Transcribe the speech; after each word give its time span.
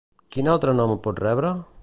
Quin 0.35 0.49
altre 0.53 0.73
nom 0.79 0.95
pot 1.09 1.23
rebre? 1.27 1.55